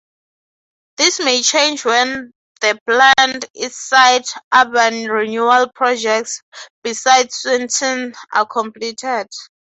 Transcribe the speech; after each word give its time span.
This 0.97 1.19
may 1.19 1.43
change 1.43 1.85
when 1.85 2.33
the 2.59 2.79
planned 2.87 3.45
"Eastside" 3.55 4.27
urban 4.51 5.05
renewal 5.05 5.71
projects 5.75 6.41
beside 6.81 7.27
Sneinton 7.31 8.15
are 8.33 8.47
completed. 8.47 9.27